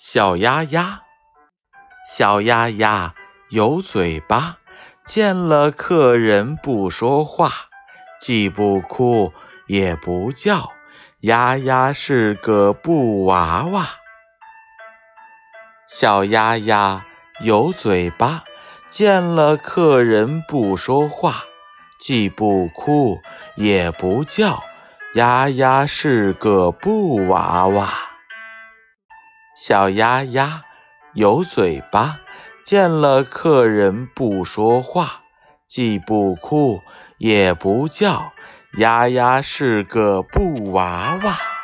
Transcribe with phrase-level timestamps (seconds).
[0.00, 1.00] 小鸭鸭，
[2.08, 3.16] 小鸭鸭
[3.50, 4.58] 有嘴巴，
[5.04, 7.50] 见了客人不说话，
[8.20, 9.32] 既不哭
[9.66, 10.70] 也不叫，
[11.22, 13.88] 鸭鸭是个布娃娃。
[15.88, 17.04] 小鸭鸭
[17.40, 18.44] 有嘴巴，
[18.90, 21.42] 见了客人不说话，
[22.00, 23.20] 既不哭
[23.56, 24.62] 也不叫，
[25.16, 28.07] 鸭鸭是个布娃娃。
[29.60, 30.62] 小鸭鸭
[31.14, 32.20] 有嘴巴，
[32.64, 35.22] 见了客人不说话，
[35.66, 36.80] 既不哭
[37.18, 38.30] 也不叫，
[38.78, 41.57] 鸭鸭是个布娃娃。